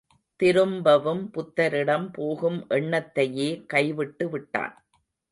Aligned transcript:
திரும்பவும் 0.39 1.21
புத்தரிடம் 1.33 2.07
போகும் 2.13 2.57
எண்ணத்தையே 2.69 3.65
கைவிட்டுவிட்டான். 3.73 4.73